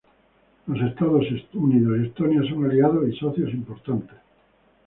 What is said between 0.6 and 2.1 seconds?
Los Estados Unidos y